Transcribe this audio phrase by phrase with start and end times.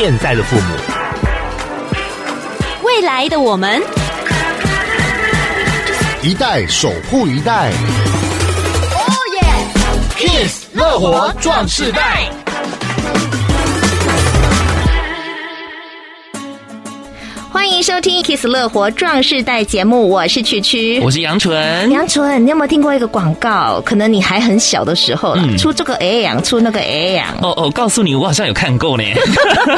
[0.00, 0.76] 现在的父母，
[2.84, 3.82] 未来的我们，
[6.22, 7.72] 一代守护一代。
[8.92, 9.42] 哦耶
[10.16, 12.30] ！Kiss 乐活壮士代。
[17.68, 21.90] 欢迎收听《Kiss 乐活壮世代》节目，我是曲曲，我是杨纯。
[21.90, 23.78] 杨纯，你有没有听过一个广告？
[23.84, 27.28] 可能你还很小的时候了，嗯、出这个 A 养，出那个 A 养。
[27.42, 29.04] 哦哦，告诉你，我好像有看过呢。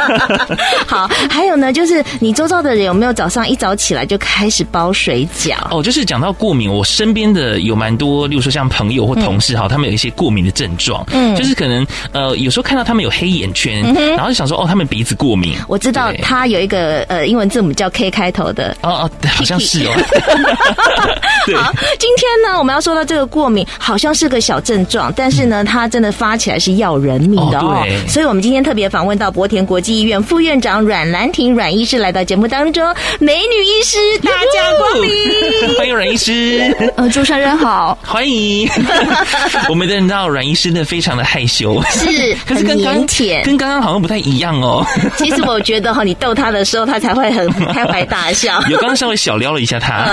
[0.86, 5.56] 好，还有呢，就是你周遭的人有没有早上一早起来就开始包水饺？
[5.72, 13.82] 哦，就是讲到过敏，我身边的有蛮多，例如说像朋友或同事哈，嗯、他们有一些过敏的症状，嗯，就是可能呃，有时候看到他们有黑眼圈，
[14.14, 15.56] 然后就想说，哦，他们鼻子过敏。
[15.66, 17.74] 我知道他有一个呃英文字母。
[17.80, 19.92] 叫 K 开头的哦哦，好像是哦。
[21.56, 27.82] 好，今天呢，我们要说到这个过敏，好像是个小症状，但是呢，它真的发起来是要人命的哦。
[27.82, 35.10] 对，所以我们今天特别访问到博田国际医院副院长阮兰婷阮医师来到节目当中，美女医师大家光临，
[35.78, 36.76] 欢迎阮医师。
[36.96, 38.68] 呃，主持人好，欢迎。
[39.70, 43.06] 我们的到阮医师呢，非常的害羞，是，可是跟刚
[43.42, 44.84] 跟刚刚好像不太一样哦。
[45.16, 47.48] 其实我觉得哈，你逗他的时候，他才会很。
[47.72, 50.06] 开怀大笑， 有刚刚稍微小撩了一下他，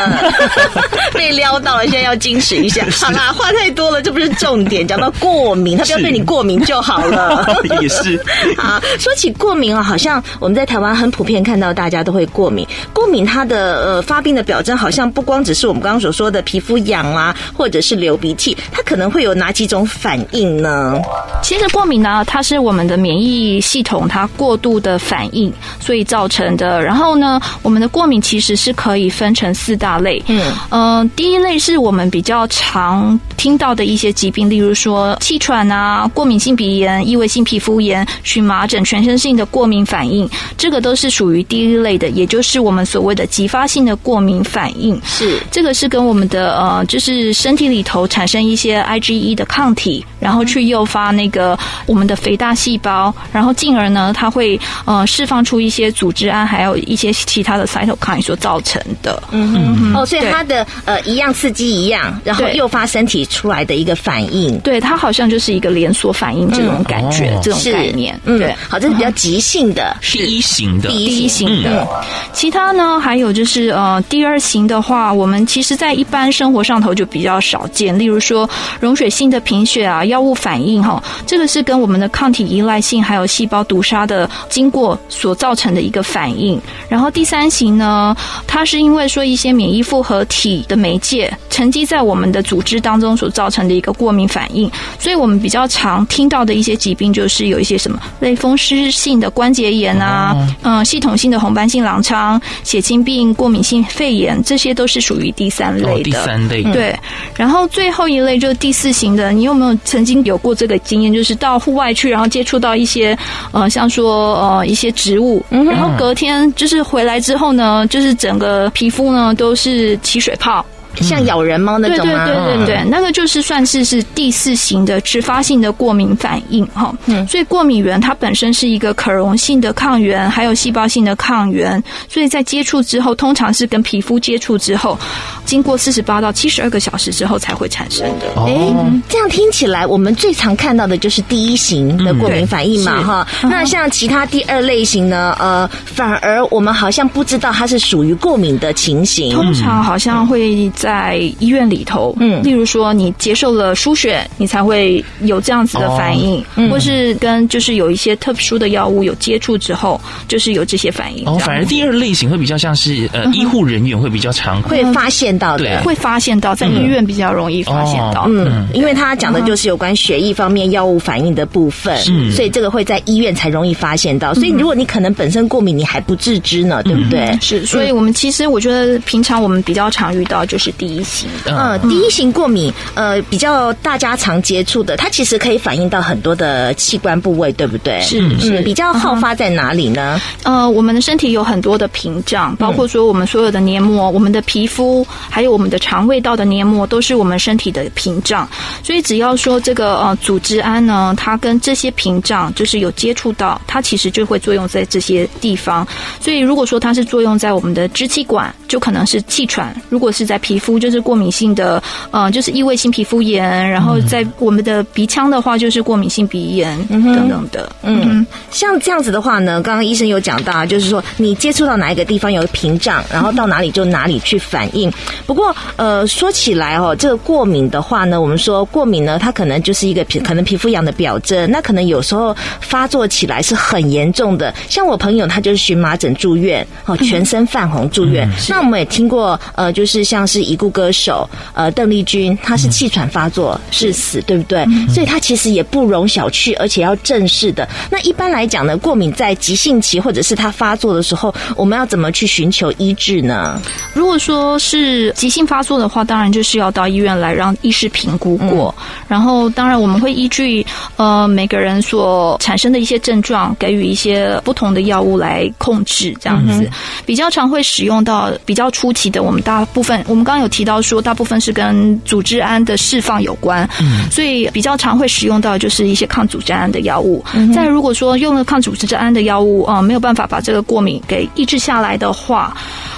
[1.13, 2.85] 被撩到了，现在要矜持一下。
[3.05, 4.87] 好啦，话太多了，这不是重点。
[4.87, 7.61] 讲到过敏，他不要对你过敏就好了。
[7.81, 8.19] 也是。
[8.57, 12.67] 好，说起过敏啊，好像我们在台湾很普遍看到大家都会过敏。
[12.93, 20.99] 过敏它的呃发病的表征，好像不光只是我们刚刚所说的皮肤痒啊，或者是流鼻涕，它可能会有哪几种反应呢？
[21.41, 26.81] 其实过敏呢，它是我们的免疫系统它过度的反应，所以造成的。
[26.83, 30.21] 然后呢，我们的过敏其实是可以分成四大类。
[30.27, 44.99] 嗯嗯、呃，第一类是我们比较常听到的一些疾病，例如说气喘啊、过敏性鼻炎、异位性皮肤炎、荨麻疹、全身性的过敏反应，这个都是属于第一类的，也就是我们所谓的急发性的过敏反应。
[45.03, 57.11] 是这个是跟我们的呃，就是身体里头产生一些 IgE 的抗体，然后去诱发那个我们的肥大细胞，然后进而呢，它会呃释放出一些组织胺，还有一些。
[57.37, 71.87] 其他的 cytokine 所造成的，嗯哼，哦，所以它的呃一样刺激一样，然后诱发身体出来的一个反应，对，它好像就是一个连锁反应这种感觉，这种概念，嗯，对，好，这是比较急性的，第一型的，第一型的。
[72.33, 78.49] 其他呢，还有就是呃第二型的话，我们其实在一般生活上头就比较少见，例如说
[78.79, 86.59] 溶血性的贫血啊，药物反应哈，这个是跟我们的抗体依赖性还有细胞毒杀的经过所造成的一个反应，
[86.89, 87.11] 然后。
[87.17, 88.15] 第三型呢，
[88.47, 106.03] 它是因为说一些免疫复合体的媒介沉积在我们的组织当中所造成的一个过敏反应，所以我们比较常听到的一些疾病就是有一些什么类风湿性的关节炎啊，嗯，系统性的红斑性狼疮、血清病、过敏性肺炎，这些都是属于第三类的。
[106.03, 106.95] 第三类对，
[107.35, 111.11] 然后最后一类就是第四型的，你有没有曾经有过这个经验？
[111.11, 113.17] 就是到户外去，然后接触到一些
[113.51, 117.06] 呃，像说呃一些植物，然后隔天就是回。
[117.07, 120.63] 来之后呢，就是整个皮肤呢都是起水泡。
[121.01, 122.25] 像咬人猫那种吗？
[122.25, 126.93] 对对对对对，那个就是算是是第四型的迟发性的过敏反应哈。
[127.05, 134.97] 嗯，所以过敏原它本身是一个可溶性的抗原，还有细胞性的抗原，所以在接触之后，通常是跟皮肤接触之后，
[135.45, 138.27] 经过四十八到七十二个小时之后才会产生的。
[138.35, 143.27] 哎、哦，这样听起来，我们最常看到的就是第一型的过敏反应嘛哈。
[143.43, 145.35] 嗯、那像其他第二类型呢？
[145.39, 149.33] 呃，反而我们好像不知道它是属于过敏的情形。
[149.33, 150.86] 通常好像会在。
[150.87, 159.99] 在医院里头，嗯，例如说你接受了输血，你才会有这样子的反应，哦、或是跟就是有一些特殊的药物有接触之后，
[160.29, 161.27] 就是有这些反应。
[161.27, 174.33] 哦，反而第二类型会比较像是呃，医护人员会比较常会发现到的，对，会发现到在医院比较容易发现到，嗯，嗯，因为他讲的就是有关血液方面药物反应的部分，是，所以这个会在医院才容易发现到。
[174.33, 177.37] 所以如果你可能本身过敏，你还不自知呢，对不对？
[177.41, 180.73] 是，所以我们其实我觉得平常我们比较常遇到就是。
[180.77, 188.01] 第一型的，呃，第一型过敏，呃，比较大家常接触的，它其实可以反映到很多的器官部位，对不对？
[188.01, 190.19] 是是，比较好发在哪里呢？
[190.43, 198.47] 呃，我们的身体有很多的屏障，包括说我们所有的黏膜、我们的皮肤，还有我们的肠胃道的黏膜，都是我们身体的屏障。
[198.83, 205.87] 所以只要说这个呃组织胺呢，它跟这些屏障就是有接触到，它其实就会作用在这些地方。
[206.19, 217.71] 所以如果说它是作用在我们的支气管，就可能是气喘；如果是在皮皮肤就是过敏性的，呃，就是异位性皮肤炎，然后在我们的鼻腔的话就是过敏性鼻炎等等的。
[217.83, 224.91] 嗯，嗯像这样子的话呢，刚刚医生有讲到，就是说你接触到哪一个地方有屏障，然后到哪里就哪里去反应。
[225.27, 231.51] 不过，呃，说起来哦，这个过敏的话呢，我们说过敏呢，它可能就是一个皮，可能皮肤痒的表征。
[231.51, 238.27] 那可能有时候发作起来是很严重的，像我朋友他就是荨麻疹住院，哦，全身泛红住院。
[238.27, 244.59] 嗯、那我们也听过，呃，就是像是已故歌手呃邓丽君，她是气喘发作是死，对不对？
[244.69, 247.67] 嗯、所以她其实也不容小觑，而且要正视的。
[247.91, 253.61] 那一般来讲呢，过敏在急性期或者是他发作的时候，我们要怎么去寻求医治呢？
[253.93, 260.65] 如果说是急性发作的话，当然就是要到医院来让医师评估过，嗯、然后当然我们会依据
[260.95, 266.63] 呃每个人所产生的一些症状，给予一些不同的药物来控制，这样子。
[266.63, 266.69] 嗯、
[267.05, 277.25] 比较常会使用到比较初期的，我们大部分我们刚刚有提到说，大部分是跟组织胺的释放有关，嗯、所以比较常会使用到就是一些抗组织胺的药物。
[277.33, 282.55] 嗯、再如果说用了抗组织胺的药物啊、呃，没有办法把这个过敏给抑制下来的话。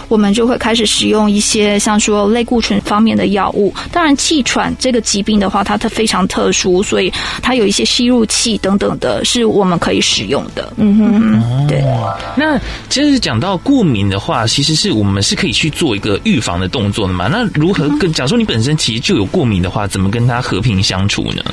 [0.10, 3.72] 我们就会开始使用一些像说类固醇方面的药物。
[3.92, 7.14] 当然，气喘这个疾病的话，它它非常特殊，所以
[7.44, 10.74] 它有一些吸入器等等的，是我们可以使用的。
[10.78, 11.84] 嗯哼，对。
[12.36, 12.58] 那
[12.90, 17.28] 其实讲到过敏的话，其实是我们是可以去做一个预防的动作的嘛？
[17.30, 21.44] 那如何跟假如说你本身其实就有过敏的话，怎么跟它和平相处呢？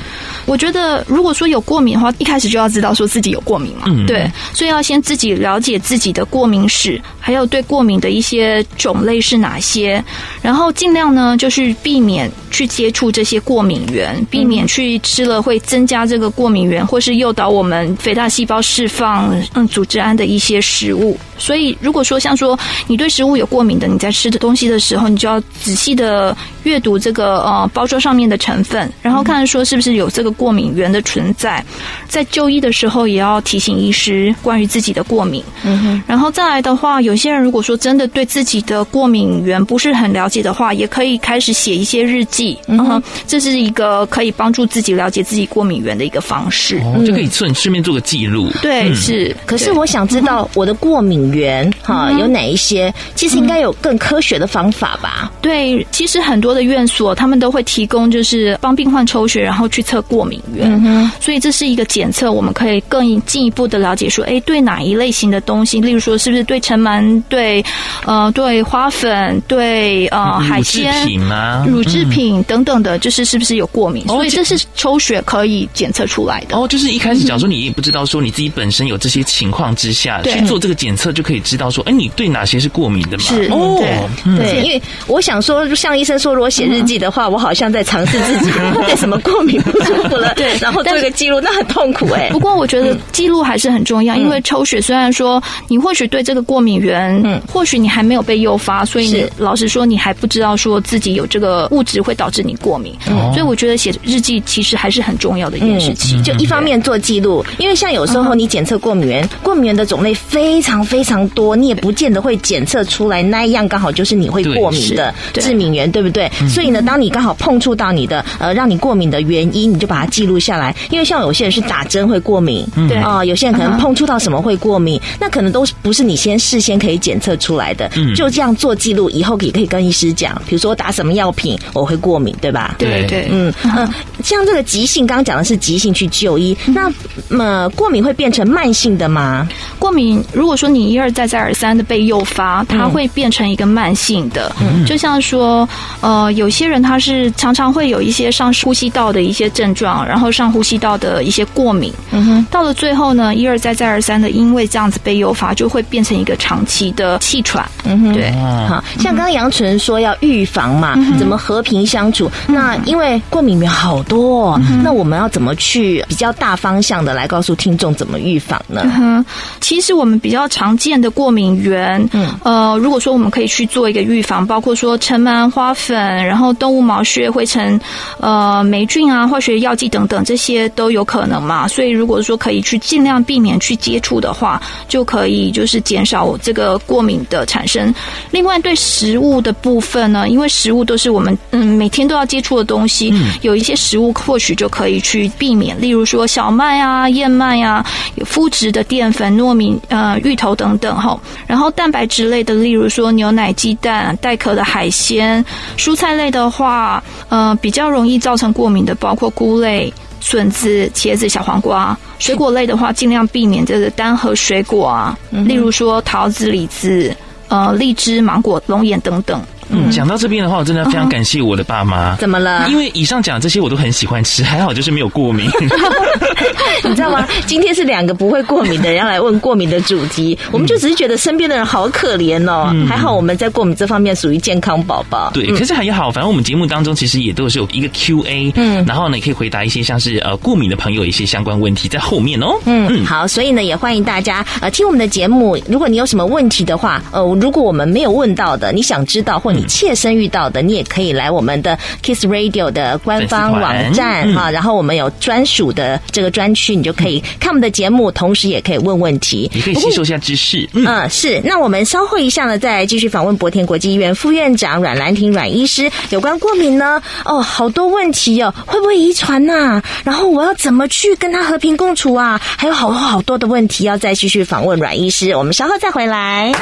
[0.45, 3.83] 我觉得，如果说有过敏的话，一开始就要知道说自己有过敏嘛。
[3.87, 8.65] 嗯，对，所以要先自己了解自己的过敏史，还有对过敏的一些。
[8.77, 10.03] 种类是哪些？
[10.41, 21.17] 然后尽量呢，就是避免去接触这些过敏源，避免去吃了会增加这个过敏源，或是诱导我们肥大细胞释放嗯组织胺的一些食物。
[21.37, 22.57] 所以，如果说像说
[22.87, 26.33] 你对食物有过敏的，你在吃的东西的时候，你就要仔细的
[26.63, 31.61] 阅读这个呃包装上面的成分，然后看说是不是有这个过敏源的存在。
[32.07, 35.43] 在就医的时候，也要提醒医师关于自己的过敏。
[35.65, 36.01] 嗯哼。
[36.07, 42.57] 然后再来的话，有些人如果说真的对自己的过敏源不是很了解的话，也可以开始写一些日记。
[42.67, 43.03] 嗯哼。
[43.27, 46.77] 这是一个可以帮助自己了解自己过敏源的一个方式。
[46.77, 48.49] 哦，就可以顺顺便做个记录。
[48.61, 49.35] 对，是。
[49.45, 52.93] 可是我想知道我的过敏源哈有哪一些？
[53.15, 55.31] 其实应该有更科学的方法吧？
[55.41, 55.56] 对，
[55.91, 60.71] 其实很多的院所他们都会提供，就是帮病患抽血，然后去测过敏源。
[60.71, 67.63] 嗯哼，所以这是一个检测，我们可以更进一步的了解说，哎，对哪一类型的东西，例如说是不是对尘螨、对
[68.05, 71.65] 呃对花粉、对呃海鲜、乳制品吗？
[71.67, 74.05] 乳制品等等的，就是是不是有过敏？
[74.07, 76.57] 所以这是抽血可以检测出来的。
[76.57, 83.23] 哦，就是一开始讲说你也不知道说你自己本身有这些情况之下去做这个检测，就可以知道说，哎，你对哪些是过敏的嘛？
[83.23, 83.81] 是哦，
[84.23, 88.51] 对，因为我想说，像医生说，如果写日记的话，我好像在尝试自己
[88.85, 92.29] 对什么过敏不舒服了，对， 然后做一个记录，那很痛苦哎。
[92.31, 103.31] 不过我觉得记录还是很重要，因为抽血虽然说你或许对这个过敏源，嗯，或许你还没有被诱发，所以你老实说你还不知道说自己有这个物质会导致你过敏，嗯。
[103.31, 106.21] 所以我觉得写日记其实还是很重要的一件事情。
[106.23, 116.29] 就一方面做记录，因为像有时候你检测过敏源，过敏源的种类非常非常多，你也不见得会检测出来那一样刚好就是你会过敏的致敏源，对不对？
[116.49, 120.75] 所以呢，当你刚好碰触到你的呃让你过敏的原因，你就把它记录下来。
[120.89, 122.97] 因为像有些人是打针会过敏，对。
[122.97, 127.89] 啊，有些人可能碰触到什么会过敏，那可能都不是你先事先可以检测出来的。
[128.15, 132.75] 就这样做记录，以后也可以跟医师讲，比如说打什么药品我会过敏，对吧？
[132.77, 133.87] 对对，嗯嗯，
[134.23, 136.91] 像这个急性，刚刚讲的是急性去就医，那
[137.29, 139.47] 么过敏会变成慢性的吗？
[139.79, 144.85] 过敏如果说你一而再再而三的被诱发，它会变成一个慢性的，嗯。
[144.85, 145.67] 就像说
[146.01, 158.31] 呃，有些人他是常常会有一些上呼吸道的一些症状，然后上呼吸道的一些过敏，嗯哼，到了最后呢，一而再再而三的因为这样子被诱发，就会变成一个长期的气喘，嗯哼，对，
[158.67, 162.29] 好像刚刚杨纯说要预防嘛，怎么和平相处？
[162.47, 168.81] 那因为过敏源好多，那我们要怎么去比较大方向的来告诉听众怎么预防呢？
[168.99, 169.25] 嗯，
[169.61, 175.95] 其实我们比较常见的过敏源，嗯，呃，如果说我们可以去做一个预防，包括说尘螨、花粉，
[176.25, 177.79] 然后动物毛屑、灰尘、
[178.19, 181.65] 呃，霉菌啊、化学药剂等等，这些都有可能嘛。
[181.65, 187.95] 所以如果说可以去尽量避免去接触的话，就可以就是减少这个过敏的产生。
[188.31, 197.85] 另外，对食物的部分呢，因为食物都是我们嗯每天都要接触的东西，有一些食物或许就可以去避免，例如说小麦啊、燕麦啊、
[198.15, 201.17] 有麸质的淀粉、糯米呃芋头等等哈。
[201.47, 205.43] 然后蛋白质类的，例如说牛奶、鸡蛋、带壳的海鲜、
[205.77, 211.97] 蔬菜类的话，呃比较容易造成过敏的，包括菇类、笋子、茄子、小黄瓜。
[212.19, 217.15] 水果类的话，尽量避免这个单核水果啊，例如说桃子、李子、
[217.47, 219.39] 呃荔枝、芒果、龙眼等等。
[219.69, 222.15] 嗯，讲到这边的话，我真的非常感谢我的爸妈。
[222.15, 222.67] 怎么了？
[222.69, 225.49] 因为以上讲这些我都很喜欢吃，还好就是没有过敏。
[226.83, 227.27] 你知道吗？
[227.45, 232.69] 今天是两个不会过敏的人要来问过敏的主题，我们就只是觉得身边的人好可怜哦。
[232.73, 235.31] 嗯、还好我们在过敏这方面属于健康宝宝。
[235.33, 242.55] 对，可是还好，反正我们节目当中其实也都是有一个 Q&A，嗯，然后呢，也可以回答一些像是呃过敏的朋友一些相关问题在后面哦。
[242.65, 245.57] 嗯嗯，好，所以呢，也欢迎大家呃听我们的节目。
[245.67, 250.37] 如果你有什么问题的话，呃，如果我们没有问到的，你想知道或你切身遇到。
[250.49, 260.69] 的，你也可以来我们的 Kiss Radio 的官方网站哈，然后我们有专属的这个专区，你就可以看我们的节目，同时也可以问问题，你可以吸收一下知识。
[260.73, 261.41] 嗯，嗯，是。
[261.43, 269.81] 那我们稍后一下呢，再继续访问博田国际医院副院长阮兰婷阮医师，有关过敏呢，哦，好多问题哦，会不会遗传呐？
[270.03, 272.39] 然后我要怎么去跟他和平共处啊？
[272.41, 276.53] 还有好多好多的问题要再继续访问阮医师，我们稍后再回来。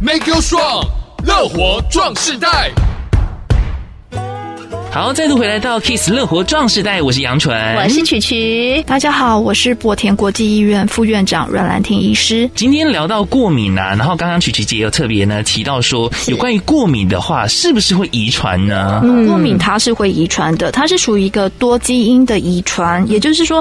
[0.00, 0.86] Make you strong，
[1.24, 2.70] 乐活壮世代。
[4.94, 12.48] 好，再度回来到 Kiss 乐活壮时代，我是杨纯，我是曲曲，大家好，我是博田国际医院副院长阮兰婷医师。
[12.54, 19.00] 今天聊到过敏啊，然后刚刚曲曲姐有特别呢提到说，有关于过敏的话，是不是会遗传呢？
[19.02, 23.60] 嗯，过敏它是会遗传的，它是属于一个多基因的遗传，也就是说，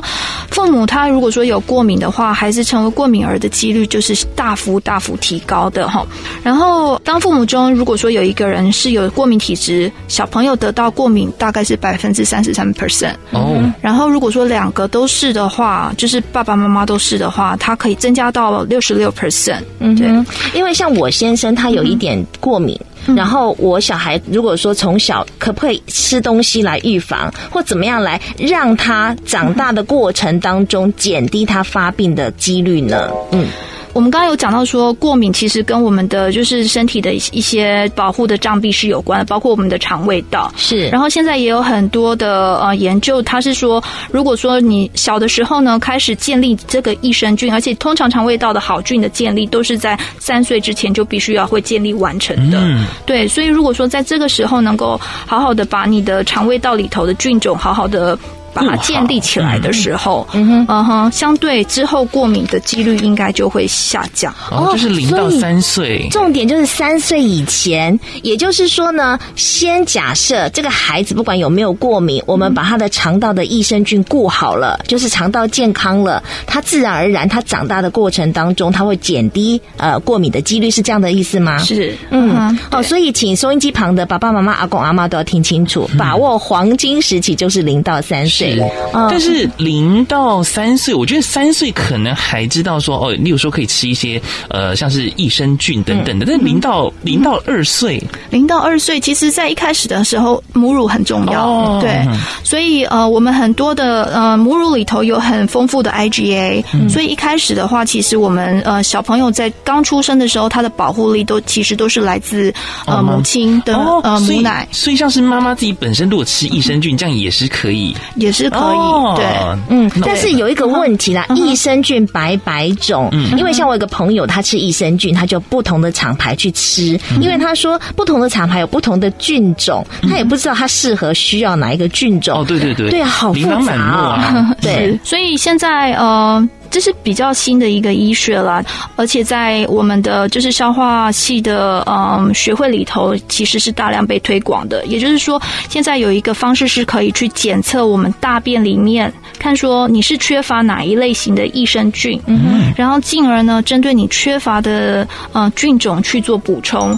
[0.52, 6.06] 父母他如果说有过敏的话，孩子成为过敏儿的几率就是大幅大幅提高的哈。
[6.44, 11.23] 然后，当父母中如果说有一个人是有过敏体质，小朋友得到过敏。
[11.32, 19.62] 大概是百分之三十三 percent 哦，然后如果说两个都是的话，就是爸爸妈妈都是的话，它可以增加到六十六 percent。
[19.80, 20.08] 嗯，对，
[20.54, 33.10] 因为像我先生他有一点过敏，嗯、然后我小孩如果说从小可不可以吃东西来预防，或怎么样来让他长大的过程当中减低他发病的几率呢？
[33.32, 33.48] 嗯。
[33.94, 40.52] 我们刚刚有讲到说，过敏其实跟我们的就是身体的一些保护的障壁是有关的，包括我们的肠胃道。
[40.58, 40.88] 是。
[40.90, 43.82] 然后现在也有很多的呃研究，它是说，
[44.12, 52.58] 如果说你小的时候呢，开始建立这个益生菌，而且通常肠胃道的好菌的建立都是在三岁之前就必须要会建立完成的。
[52.62, 52.86] 嗯。
[53.06, 58.18] 对，所以如果说在这个时候能够好好的把你的肠胃道里头的菌种好好的。
[58.54, 64.34] 把它建立起来的时候，嗯哼，嗯哼，相对之后过敏的几率应该就会下降。
[64.52, 68.00] 哦，就是零到三岁，重点就是三岁以前。
[68.22, 81.58] 也就是说呢，先假设这个孩子不管有没有过敏，我们把他的肠道的益生菌顾好了，就是肠道健康了，他自然而然他长大的过程当中，他会减低呃过敏的几率，是这样的意思吗？
[81.60, 88.43] 是，嗯，哦，所以请收音机旁的爸爸妈妈、阿公阿妈都要听清楚，把握黄金时期就是零到三岁。
[88.44, 96.26] 对，但是零到三岁，我觉得三岁可能还知道说哦，例如说可以吃一些呃，像是益生菌等等的。
[96.26, 102.06] 但零到零到二岁，零到二岁，其实在一开始的时候，母乳很重要，对，
[102.44, 112.54] 所以呃，我们很多的呃母乳里头有很丰富的 IgA，所以一开始的话，其实我们呃小朋友在刚出生的时候，他的保护力都其实都是来自
[112.86, 119.26] 呃母亲的呃母奶，所以像是妈妈自己本身如果吃益生菌，这样也是可以，也是可以，哦、对，
[119.70, 136.48] 嗯，但是有一个问题啦，益生菌百百种，嗯，因为像我有个朋友，他吃益生菌，他就不同的厂牌去吃，因为他说不同的厂牌有不同的菌种，他也不知道他适合需要哪一个菌种，哦，对对对，对啊，好复杂啊， 对，所以现在呃。
[136.74, 138.64] 这是比较新的一个医学啦，
[138.96, 144.84] 而且在我们的就是消化系的嗯学会里头，其实是大量被推广的。
[144.88, 145.40] 也就是说，
[145.70, 156.98] 现在有一个方式是可以去检测我们大便里面，看说你是缺乏哪一类型的益生菌，嗯，然后进而呢，针对你缺乏的嗯菌种去做补充。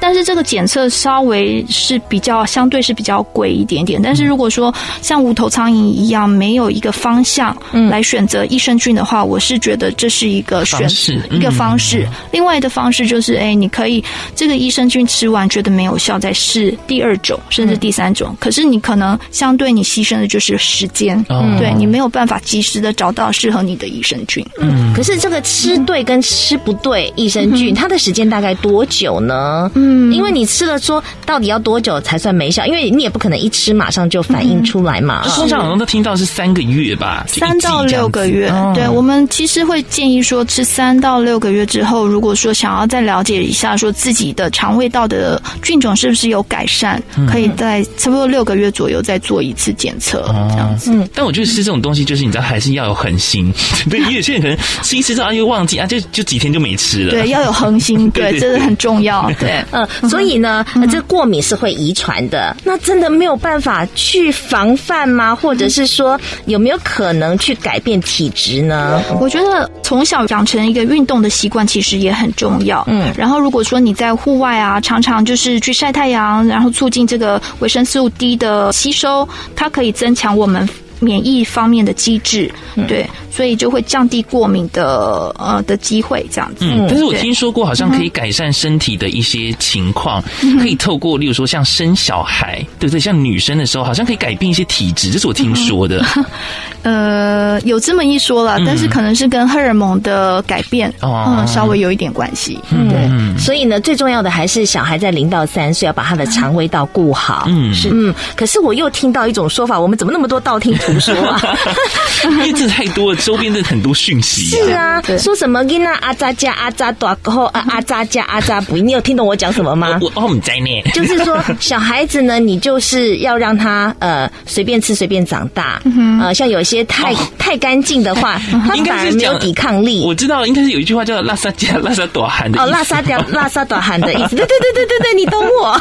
[0.00, 4.00] 但是这个检测稍微是比较相对是比较贵一点点。
[4.02, 7.56] 但是如果说像无头苍蝇一样没有一个方向
[7.90, 12.08] 来选择益生菌的话，我是觉得这是一个选择一个方式。
[12.32, 14.02] 另外的方式就是，哎，你可以
[14.34, 18.34] 这个益生菌吃完觉得没有效，再试第二种甚至第三种。
[18.40, 21.22] 可是你可能相对你牺牲的就是时间，
[21.58, 24.44] 对你没有办法及时的找到适合你的益生菌。
[24.58, 29.70] 嗯，可是这个吃对跟吃不对益生菌，它的时间大概多久呢？
[29.74, 29.89] 嗯。
[29.90, 32.64] 嗯，因为你吃了说到底要多久才算没效？
[32.64, 35.22] 因为你也不可能一吃马上就反应出来嘛。
[35.34, 38.52] 通常好像都听到是三个月吧，三到六个月。
[38.74, 50.92] 对，我们其实会建议说，吃三到六个月之后，如果说想要再了解一下，说自己的肠胃道的菌种是不是有改善，可以在差不多六个月左右再做一次检测，这样子。
[50.92, 53.52] 嗯，但我觉得吃这种东西，就是你知道，还是要有恒心。
[53.90, 57.10] 对，因为有些人可能吃一吃之后又忘记啊，就就几天就没吃了。
[57.10, 59.30] 对，要有恒心， 对，这个很重要。
[59.38, 62.56] 对，嗯， 所以呢，这过敏是会遗传的。
[62.64, 65.34] 那真的没有办法去防范吗？
[65.34, 69.02] 或者是说，有没有可能去改变体质呢？
[69.20, 72.84] 我觉得从小养成一个运动的习惯，其实也很重要。
[72.88, 80.68] 嗯，然后如果说你在户外啊，常常就是去晒太阳，然后促进这个维生素 D 的吸收，它可以增强我们。
[81.00, 82.50] 免疫方面的机制，
[82.86, 86.64] 对，所以就会降低过敏的呃的机会，这样子。
[86.64, 90.22] 嗯，但是我听说过，好像可以改善身体的一些情况，
[90.60, 93.00] 可以透过，例如说像生小孩，对不对？
[93.00, 96.04] 像女生的时候，好像可以改变一些体质，这是我听说的。
[96.82, 102.58] 呃，有这么一说了，但是可能是跟荷尔蒙的改变，嗯，稍微有一点关系。
[102.70, 103.38] 嗯，对。
[103.38, 107.44] 所以呢，最重要的还是小孩在零到三岁要把他的肠胃道顾好。
[107.48, 107.90] 嗯，是。
[107.92, 111.40] 嗯，可是我又听到一种说法，我们怎么那么多道听途说啊？
[112.24, 114.46] 因为这太多了，周边的很多讯息。
[114.56, 118.76] 是啊，说什么囡仔阿扎加阿扎多后阿扎加阿扎不？
[118.76, 119.98] 你有听懂我讲什么吗？
[120.00, 125.80] 我我们在念，就是说 小孩子呢，你就是要让他呃随便吃随便长大。
[126.20, 130.02] 呃，像有些太太干净的话， 他反而没有抵抗力。
[130.04, 134.36] 我知道，应该是有一句话叫“拉萨加拉萨朵罕”的哦，拉萨加拉萨朵罕的意思。
[134.36, 135.80] 对对对对对对，你懂我。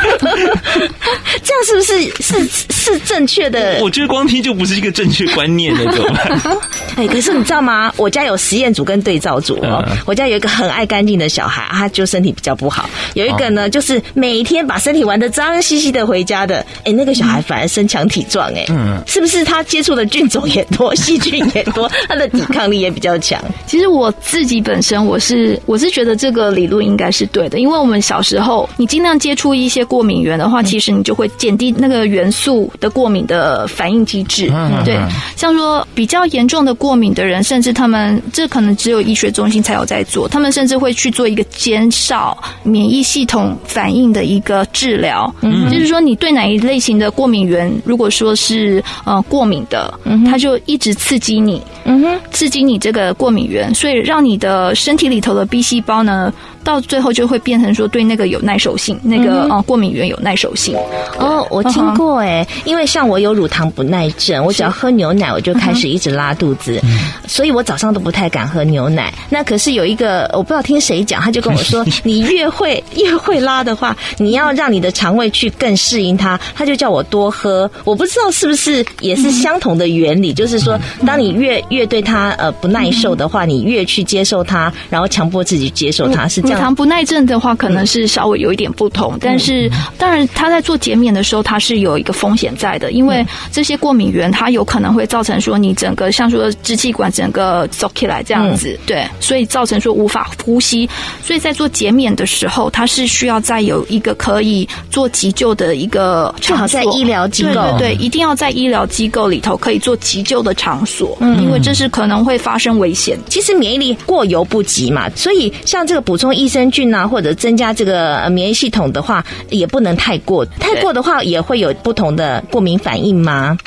[1.43, 3.79] 这样是不是是是正确的？
[3.81, 6.57] 我觉得光听就不是一个正确观念的，怎么办？
[6.97, 7.89] 哎，可是你知道吗？
[7.95, 9.81] 我家有实验组跟对照组哦。
[10.05, 16.65] 我家有一个很爱干净的小孩，他就身体比较不好；有一个呢，就是每天把身体玩得脏兮兮的回家的。
[16.83, 23.41] 哎，那个小孩反而身强体壮，哎，嗯，是不是他接触的菌种也多， 细菌也多，他的抵抗力也比较强？
[23.65, 34.49] 其实我自己本身，我是我是觉得这个理论应该是对的，因为我们小时候，你尽量接触一些过敏源的话，其实你就会减低那个元素的过敏的反应机制。
[34.53, 34.97] 嗯，对。
[35.35, 45.33] 像说比较严重的过敏的人，甚至他们这可能只有医学中心才有在做，他们甚至会去做一个减少免疫系统反应的一个治疗。
[45.41, 56.33] 嗯，就是说你对哪一类型的过敏源，如果说是呃过敏的，嗯，他就一直刺激你，嗯哼，刺激你这个过敏源，所以让你的身体里头的 B 细胞呢。
[56.61, 60.75] 到最后就会变成说对那个有耐受性，那个呃过敏源有耐受性。
[61.17, 66.79] 哦，我听过哎，因为像我有乳糖不耐症，我只要喝牛奶我就开始一直拉肚子，
[67.25, 69.11] 所以我早上都不太敢喝牛奶。
[69.29, 77.69] 那可是有一个我不知道听谁讲，他就跟我说， 你越会 越会拉的话，你要让你的肠胃去更适应它，他就叫我多喝。
[77.83, 86.41] 我不知道是不是也是相同的原理，就是说，当你越越对它呃不耐受的话，你越去接受它，然后强迫自己接受它，是。
[86.41, 100.89] 乳糖不耐症的话，可能是稍微有一点不同，但是当然，他在做减免的时候，它是有一个风险在的，因为这些过敏源，它有可能会造成说你整个像说支气管整个走起来这样子，对，所以造成说无法呼吸，
[101.23, 113.17] 所以在做减免的时候，它是需要再有一个可以做急救的一个场所，在医疗机构，对对，一定要在医疗机构里头可以做急救的场所，嗯，因为这是可能会发生危险。
[113.27, 120.45] 其实免疫力过犹不及嘛，所以像这个补充益生菌啊，或者增加这个免疫系统的话，也不能太过。
[120.59, 123.57] 太过的话，也会有不同的过敏反应吗？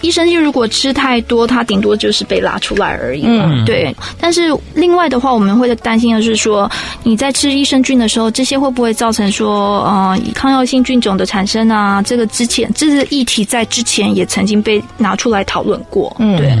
[0.00, 3.24] 益生菌如果吃太多，它顶多就是被拉出来而已。
[3.26, 3.94] 嗯，对。
[4.20, 6.70] 但是另外的话，我们会担心的是说，
[7.02, 12.00] 你在吃益生菌的时候，这些会不会造成说，呃，抗药性菌种的产生啊？
[12.02, 16.14] 这个之前，这个议题在之前也曾经被拿出来讨论过。
[16.18, 16.56] 嗯，对。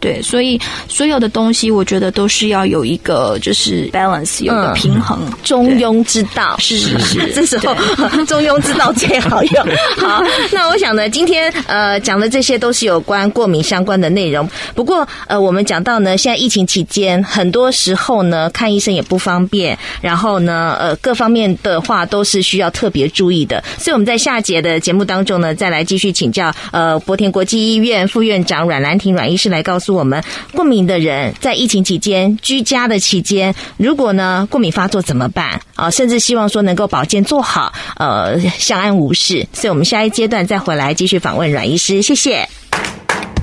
[0.00, 0.58] 对，所以
[0.88, 6.56] 所有的东西，我觉得都是要有一个就是 balance，有一个平衡，嗯、中庸之道。
[6.58, 7.74] 是是 是，这时候
[8.24, 9.66] 中庸之道最好用。
[10.00, 14.48] 好，那我想呢，今天呃讲的这些都是有关过敏相关的内容。
[14.74, 23.62] 不过呃，我们讲到呢，现在疫情期间，很多时候呢看医生也不方便，然后呢呃各方面的话都是需要特别注意的。
[23.76, 29.89] 所以我们在下节的节目当中呢，再来继续请教呃博田国际医院副院长阮兰婷阮医师来告诉。
[29.90, 30.22] 我们
[30.52, 35.90] 过敏的人在疫情期间居家的期间，如果呢过敏发作怎么办啊？
[35.90, 39.46] 甚至希望说能够保健做好，呃，相安无事。
[39.52, 42.48] 所以我们下一阶段再回来继续访问阮医师，谢谢。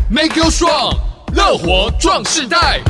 [0.10, 0.96] Make you strong，
[1.36, 2.82] 乐活壮世代。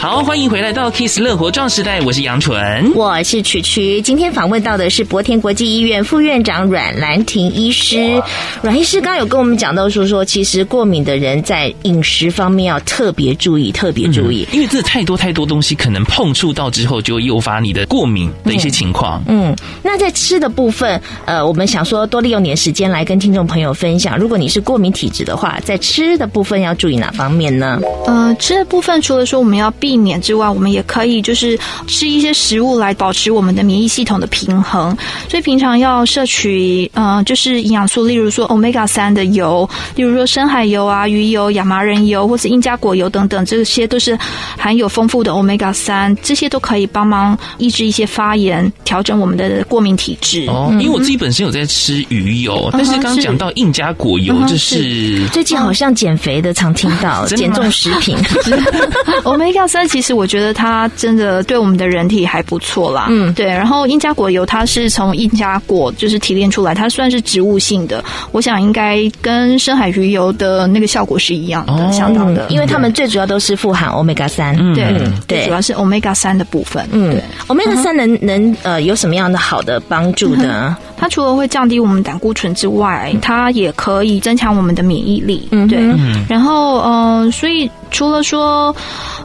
[0.00, 4.00] 好，欢迎回来到 Kiss 乐活壮时代，我是杨纯，我是曲曲。
[4.00, 8.18] 今天访问到的是博田国际医院副院长阮兰婷医师。
[8.62, 19.22] 阮医师刚刚有跟我们讲到说，说其实过敏的人在饮食方面要特别注意，特别注意，嗯、因为这太多太多东西可能碰触到之后，就会诱发你的过敏的一些情况。
[19.26, 27.78] 嗯，嗯，那在吃的部分，呃，我们想说多利用点时间来跟听众朋友分享，如果你是过敏体质的话，在吃的部分要注意哪方面呢？
[28.06, 34.96] 呃，吃的部分除了说我们要避避免之外，我们也可以就是吃一些食物来保持我们的免疫系统的平衡。
[35.28, 44.16] 所以平常要摄取，呃，就是营养素，例如说 Omega 三的油，例如说深海油啊、鱼油、亚麻仁油或是印加果油等等，这些都是
[44.56, 50.46] 含有丰富的 Omega 三，这些都可以帮忙抑制一些发炎，调整我们的过敏体质。
[50.46, 58.16] 哦，因为我自己本身有在吃鱼油，嗯、但是刚刚讲到印加果油，就、嗯、是最近好像减肥的常听到 减重食品
[59.24, 59.79] Omega 三。
[59.80, 63.06] 但其实我觉得它真的对我们的人体还不错啦。
[63.08, 63.46] 嗯，对。
[63.46, 68.04] 然后印加果油它是从印加果就是提炼出来，它算是植物性的。
[68.30, 72.46] 我想应该跟深海鱼油的那个效果是一样的，哦、相当的。
[72.50, 74.54] 因为它们最主要都是富含欧米伽三。
[74.74, 74.92] 对
[75.26, 76.86] 对，主要是欧米伽三的部分。
[76.92, 80.76] 嗯，欧米伽三能能呃有什么样的好的帮助呢？
[80.78, 85.48] 嗯它除了会降低我们胆固醇之外，它也可以增强我们的免疫力。
[85.50, 85.80] 嗯，对。
[86.28, 88.74] 然后，嗯、呃，所以除了说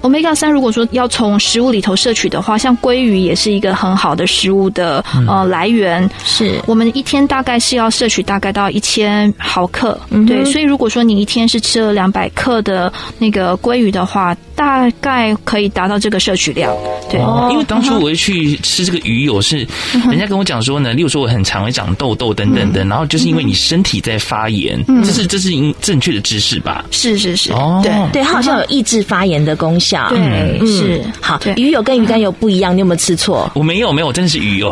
[0.02, 6.10] Omega 三，如果说要从食物里头摄取的话，像鲑鱼也是一个很好的食物的呃来源。
[6.24, 10.00] 是我们一天大概是要摄取大概到一千毫克。
[10.12, 10.46] 嗯，对。
[10.46, 16.74] 所以如果说你一天是吃了两百克的那个鲑鱼的话，大概可以达到这个摄取量。
[17.10, 17.20] 对。
[17.20, 19.68] 哦，因为当初我会去吃这个鱼油，是
[20.10, 21.66] 人家跟我讲说呢，例如说我很常。
[21.66, 26.86] 会长痘痘等等等，然后就是因为你身体在发炎，嗯、这是这是应正确的知识吧？
[26.92, 30.08] 是是是，哦，对对，它好像有抑制发炎的功效。
[30.10, 30.20] 对，
[30.62, 31.40] 嗯、是好。
[31.56, 33.50] 鱼油跟鱼肝油不一样，你有没有吃错？
[33.56, 34.72] 我没有没有，真的是鱼油，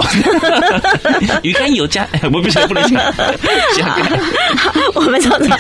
[1.42, 3.02] 鱼肝油加， 我不行不能讲。
[4.94, 5.58] 我们常常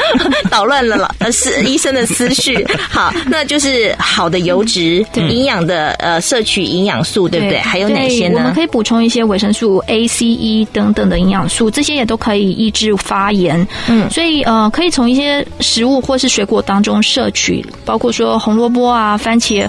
[0.52, 2.64] 捣乱了老是医生的思绪。
[2.92, 7.58] 好，那就是好的油脂、营养的呃摄取营养素，对不对？
[7.58, 8.36] 还有哪些呢？
[8.38, 11.24] 我们可以补充一些维生素 A、C、E 等等的。
[11.24, 19.66] 营养素这些也都可以抑制发炎，嗯，所以呃，可以从一些食物或是水果当中摄取，包括说红萝卜啊、番茄、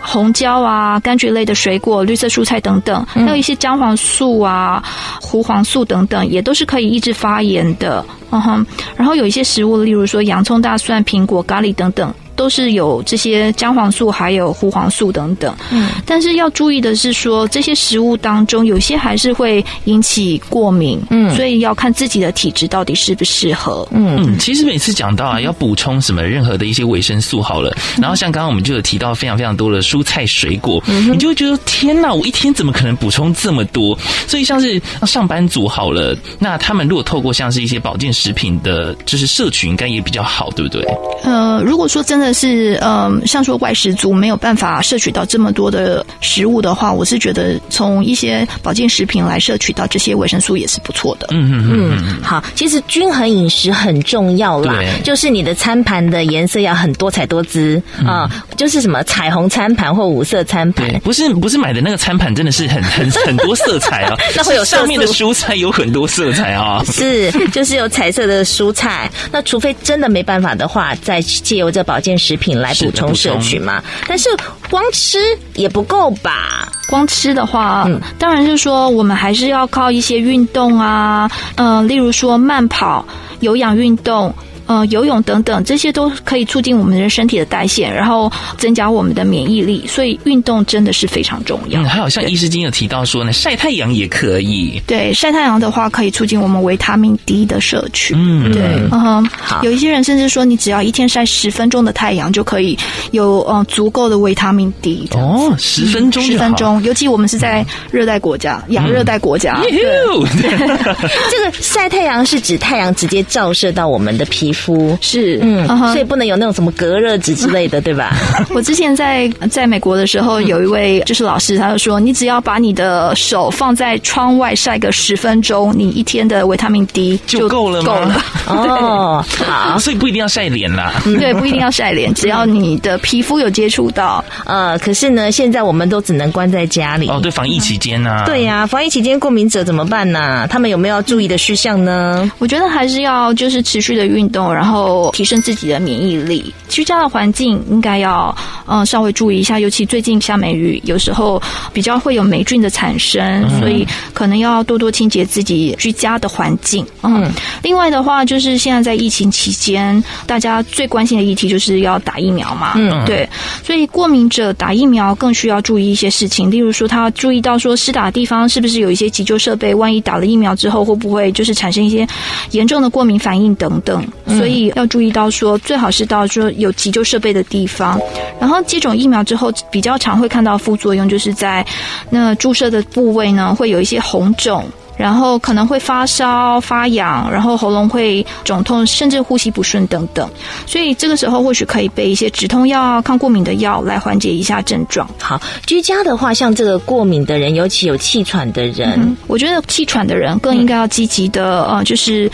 [0.00, 4.80] 红椒啊、柑橘类的水果、绿色蔬菜等等，还有一些姜黄素啊、
[5.20, 8.04] 胡黄素等等，也都是可以抑制发炎的。
[8.30, 12.14] 嗯哼，然后有一些食物，例如说洋葱、大蒜、苹果、咖喱等等。
[12.42, 15.54] 都是有这些姜黄素，还有胡黄素等等。
[15.70, 21.00] 嗯，但是要注意的是说，这些食物当中有些还是会引起过敏。
[21.10, 23.86] 嗯，所以要看自己的体质到底适不适合。
[23.92, 33.96] 嗯嗯，其实每次讲到啊，要补充什么任何的一些维生素好了，然后像刚刚我们就有提到非常非常多的蔬菜水果，嗯、你就会觉得天哪，我一天怎么可能补充这么多？
[34.26, 40.84] 所以像是上班族好了，那他们如果透过像是一些保健食品的，就是摄取应该也比较好，对不对？
[41.22, 42.31] 呃，如果说真的。
[42.32, 51.28] 是嗯，像说外食族没有办法摄取到这么多的食物的话，我是觉得从一些保健食品来摄取到这些维生素也是不错的。
[51.30, 72.12] 嗯嗯嗯，好，其实均衡饮食很重要啦，就是你的餐盘的颜色要很多彩多姿啊，嗯、就是什么彩虹餐盘或五色餐盘，不是不是买的那个餐盘真的是很很 很多色彩啊， 那会有上面的蔬菜有很多色彩啊，是就是有彩色的蔬菜，那除非真的没办法的话，再借由这保健。
[72.22, 74.28] 食品来补充摄取嘛，但是
[74.70, 75.18] 光吃
[75.54, 76.70] 也不够吧？
[76.88, 83.04] 光吃的话，嗯，当然是说我们还是要靠一些运动啊，嗯、呃，例如说慢跑、
[83.40, 84.32] 有氧运动。
[84.66, 89.84] 呃，游泳等等，这些都可以促进我们的身体的代谢，然后增加我们的免疫力。
[89.86, 91.80] 所以运动真的是非常重要。
[91.80, 94.80] 嗯，还有像医师今天有提到说呢，晒太阳也可以。
[94.86, 98.14] 对，晒太阳的话可以促进我们维他命 D 的摄取。
[98.16, 99.62] 嗯，对，嗯哼，好。
[99.62, 102.78] 有一些人甚至说，你只要一天晒十分钟的太阳，就可以
[103.10, 105.08] 有呃足够的维他命 D。
[105.12, 109.60] 哦，十分钟，十分钟，尤其我们是在热带国家，亚热带国家。
[109.62, 109.72] 对，
[111.30, 114.62] 这个晒太阳是指太阳直接照射到我们的皮肤。
[114.62, 118.14] 肤是，嗯，所以不能有那种什么隔热纸之类的，对吧？
[118.54, 128.22] 我之前在在美国的时候，有一位就是老师，他就说，你只要把你的手放在窗外晒个十分钟，你一天的维他命 D 就够了，够了。
[128.46, 134.24] 哦， 好，所以不一定要晒脸啦，对，不一定要晒脸， 只要你的皮肤有接触到。
[134.44, 137.08] 呃，可是呢，现在我们都只能关在家里。
[137.08, 138.22] 哦，对，防疫期间呢？
[138.26, 140.46] 对呀，防疫期间过敏者怎么办呢？
[140.48, 142.30] 他们有没有要注意的事项呢？
[142.38, 144.41] 我觉得还是要就是持续的运动。
[144.42, 146.52] 动，然后提升自己的免疫力。
[146.68, 148.34] 居家的环境应该要
[148.66, 151.40] 嗯稍微注意一下，尤其最近下梅雨，有时候
[151.72, 156.84] 比较会有霉菌的产生，所以可能要多多清洁自己居家的环境。
[157.02, 157.30] 嗯，
[157.62, 162.72] 另外的话，就是现在在疫情期间，大家最关心的议题就是要打疫苗嘛。
[162.76, 163.28] 嗯，对，
[163.62, 172.08] 所以过敏者打疫苗更需要注意一些事情，例如说他要注意到说施打的地方是不是有一些急救设备，万一打了疫苗之后会不会就是产生一些
[172.52, 174.02] 严重的过敏反应等等。
[174.36, 178.00] 所以要注意到说，最好是到说有急救设备的地方。
[178.40, 181.64] 然后接种疫苗之后，比较常会看到副作用，就是在
[182.10, 184.64] 那注射的部位呢，会有一些红肿。
[184.94, 190.28] 然后可能会发烧、发痒，然后喉咙会肿痛，甚至呼吸不顺等等。
[190.66, 195.08] 所以这个时候或许可以备一些止痛药、抗过敏的药来缓解一下症状。
[195.18, 202.30] 好，居家的话，像这个过敏的人，尤其有气喘的人，嗯、我觉得气喘的人更应该要积极的，呃，就是。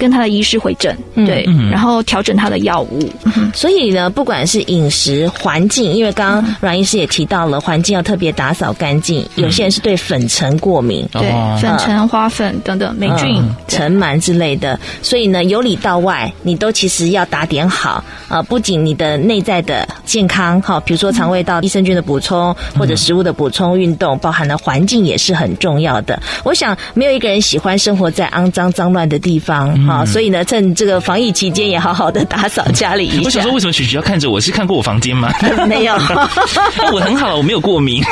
[0.00, 3.06] 跟他的医师会诊，对，嗯、然后调整他的药物。
[3.36, 9.22] 嗯、所以呢，不管是饮食环境，因为刚刚阮医师也提到了，环境要特别打扫干净。
[9.36, 14.80] 嗯、有些人是对粉尘过敏，对，粉尘、花粉等等霉菌、尘螨之类的。
[15.02, 18.40] 所以呢，由里到外，你都其实要打点好啊。
[18.42, 26.18] 不仅你的内在的健康，哈，比如说肠胃道益生菌的补充，或者食物的补充，运动，包含了环境也是很重要的。
[26.42, 29.78] 我想，没有一个人喜欢生活在肮脏脏乱的地方。
[29.90, 33.22] 好，所以呢，趁这个防疫期间，也好好的打扫家里一下。
[33.24, 34.40] 我想说，为什么曲曲要看着我？
[34.40, 35.32] 是看过我房间吗？
[35.68, 35.94] 没有，
[36.92, 38.02] 我很好，我没有过敏。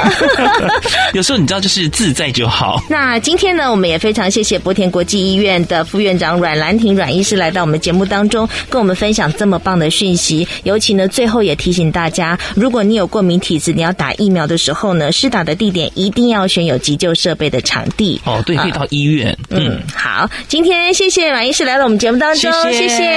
[1.15, 2.83] 有时候你知道，就是自在就好。
[2.89, 10.47] 那今天呢，我们也非常谢谢博田国际医院的副院长阮兰婷阮医师来到我们节目当中，跟我们分享这么棒的讯息。
[10.65, 18.21] 尤其呢，最后也提醒大家，如果你有过敏体质，你要打疫苗的时候呢，施打的地点一定要选有急救设备的场地。
[18.25, 19.37] 哦，对，可以到医院。
[19.49, 23.13] 嗯，嗯，好，今天谢谢阮医师来到我们节目当中，谢谢，谢谢。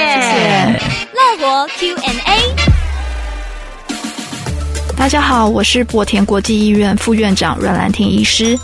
[1.13, 2.53] 乐活 Q&A，
[4.97, 8.59] 大家好，我是博田国际医院副院长阮兰婷医师。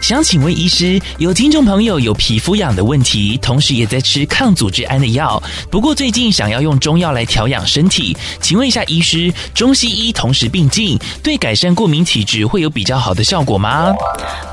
[0.00, 13.94] 想请问医师，有听众朋友有皮肤痒的问题，同时也在吃抗组织胺的药，不过最近想要用中药来调养身体，请问一下医师，中西医同时并进，对改善过敏体质会有比较好的效果吗？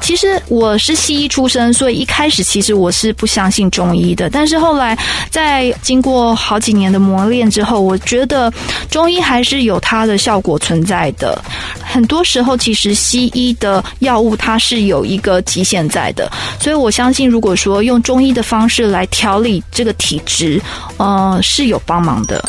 [0.01, 4.97] 其实我是西医出身，所以一开始其实我是不相信中医的，但是后来
[5.29, 8.51] 在经过好几年的磨练之后，我觉得
[8.89, 11.39] 中医还是有它的效果存在的。
[11.83, 16.29] 很多时候，其实西医的药物它是有一个极限在的，
[16.60, 20.62] 所以我相信，如果说用中医的方式来调理这个体质，
[20.97, 22.43] 嗯，是有帮忙的。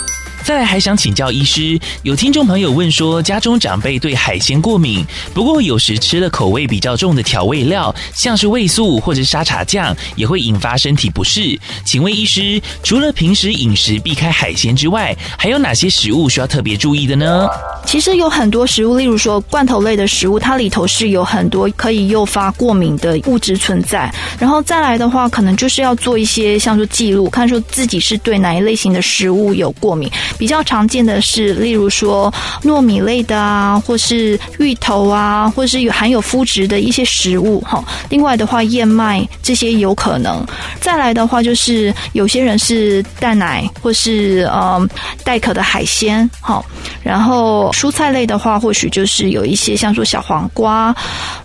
[0.44, 11.56] 再来还想请教医师，有听众朋友问说，家中长辈对海鲜过敏，不过有时吃了口味比较重的调味料，像是味素或者沙茶酱，也会引发身体不适。
[11.84, 17.46] 请问医师，除了平时饮食避开海鲜之外，还有哪些食物需要特别注意的呢？
[17.86, 24.12] 其实有很多食物，例如说罐头类的食物，它里头是有很多可以诱发过敏的物质存在。
[24.40, 30.10] 然后再来的话，可能就是要做一些像说记录，看说自己是对哪一类型的食物有过敏。
[30.38, 32.32] 比较常见的是，例如说
[32.64, 37.84] 糯米类的啊，或是芋头啊，或是有含有麸质的一些食物哈。
[38.08, 40.44] 另外的话，燕麦这些有可能。
[40.80, 44.88] 再来的话，就是有些人是蛋奶或是呃
[45.24, 46.64] 带壳的海鲜哈。
[47.02, 50.94] 然后蔬菜类的话，或许就是有一些像说小黄瓜，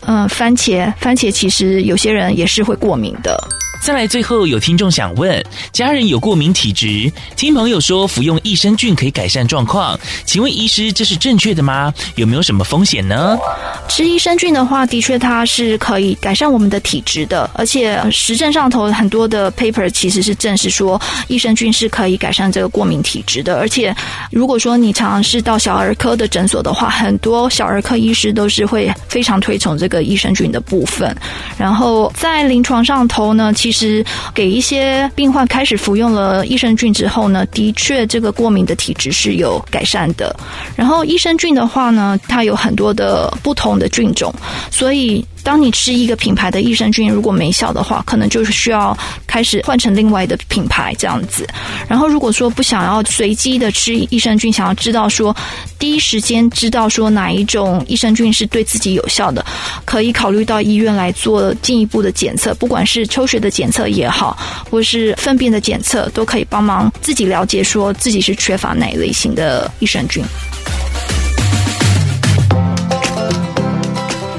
[0.06, 3.38] 嗯、番茄，番茄其实有些人也是会过敏的。
[3.88, 11.94] 再来，最后有听众想问：家人有过敏体质，听朋友说服用益生菌可以改善状况，请问医师这是正确的吗？
[12.18, 13.38] 有没有什么风险呢？
[13.88, 23.56] 吃益生菌的话，的确它是可以改善我们的体质的，而且实证上头很多的 paper 其实是证实说益生菌是可以改善这个过敏体质的。
[23.56, 23.96] 而且
[24.30, 31.16] 如果说你常常是到小儿科的诊所的话，很多小儿科医师都是会非常推崇这个益生菌的部分。
[31.58, 33.77] 然后在临床上头呢，其实
[34.34, 40.36] 给一些病患开始服用了益生菌之后呢，的确这个过敏的体质是有改善的。
[40.76, 44.34] 然后益生菌的话呢，它有很多的不同的菌种，
[44.72, 45.26] 所以。
[45.48, 51.48] 当你吃一个品牌的益生菌如果没效的话，可能就是需要开始换成另外的品牌这样子。
[51.88, 55.34] 然后如果说不想要随机的吃益生菌，想要知道说
[55.80, 59.46] 第一时间知道说哪一种益生菌是对自己有效的，
[59.86, 64.38] 可以考虑到医院来做进一步的检测，不管是抽血的检测也好，
[64.70, 70.22] 或是粪便的检测，都可以帮忙自己了解说自己是缺乏哪一类型的益生菌。